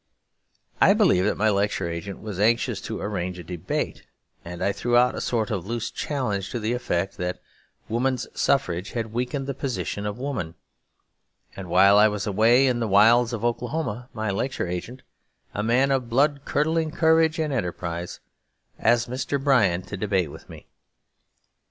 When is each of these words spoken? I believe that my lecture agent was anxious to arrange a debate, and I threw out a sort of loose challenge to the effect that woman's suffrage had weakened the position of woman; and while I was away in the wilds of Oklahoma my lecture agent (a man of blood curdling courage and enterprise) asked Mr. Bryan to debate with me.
I 0.81 0.93
believe 0.95 1.25
that 1.25 1.37
my 1.37 1.51
lecture 1.51 1.87
agent 1.87 2.21
was 2.21 2.39
anxious 2.39 2.81
to 2.81 2.99
arrange 2.99 3.37
a 3.37 3.43
debate, 3.43 4.01
and 4.43 4.63
I 4.63 4.71
threw 4.71 4.97
out 4.97 5.13
a 5.13 5.21
sort 5.21 5.51
of 5.51 5.67
loose 5.67 5.91
challenge 5.91 6.49
to 6.49 6.59
the 6.59 6.73
effect 6.73 7.17
that 7.17 7.39
woman's 7.87 8.25
suffrage 8.33 8.93
had 8.93 9.13
weakened 9.13 9.45
the 9.45 9.53
position 9.53 10.07
of 10.07 10.17
woman; 10.17 10.55
and 11.55 11.69
while 11.69 11.99
I 11.99 12.07
was 12.07 12.25
away 12.25 12.65
in 12.65 12.79
the 12.79 12.87
wilds 12.87 13.31
of 13.31 13.45
Oklahoma 13.45 14.09
my 14.11 14.31
lecture 14.31 14.65
agent 14.67 15.03
(a 15.53 15.61
man 15.61 15.91
of 15.91 16.09
blood 16.09 16.45
curdling 16.45 16.89
courage 16.89 17.37
and 17.37 17.53
enterprise) 17.53 18.19
asked 18.79 19.07
Mr. 19.07 19.39
Bryan 19.39 19.83
to 19.83 19.97
debate 19.97 20.31
with 20.31 20.49
me. 20.49 20.65